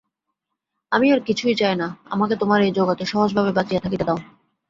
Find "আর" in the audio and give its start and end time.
1.11-1.19